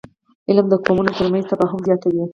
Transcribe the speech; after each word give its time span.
علم 0.49 0.65
د 0.69 0.73
قومونو 0.85 1.15
ترمنځ 1.17 1.45
تفاهم 1.51 1.79
زیاتوي 1.87 2.23